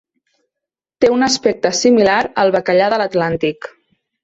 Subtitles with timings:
[1.05, 3.73] Té un aspecte similar al bacallà de l'Atlàntic.